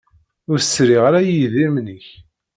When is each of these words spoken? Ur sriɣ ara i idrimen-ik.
Ur 0.51 0.59
sriɣ 0.61 1.01
ara 1.07 1.19
i 1.23 1.33
idrimen-ik. 1.45 2.07